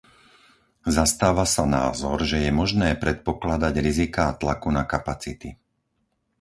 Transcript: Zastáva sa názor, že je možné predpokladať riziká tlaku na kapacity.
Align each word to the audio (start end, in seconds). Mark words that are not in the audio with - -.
Zastáva 0.97 1.45
sa 1.55 1.61
názor, 1.77 2.17
že 2.29 2.37
je 2.45 2.49
možné 2.61 2.89
predpokladať 3.03 3.73
riziká 3.87 4.25
tlaku 4.41 4.69
na 4.77 4.81
kapacity. 4.93 5.49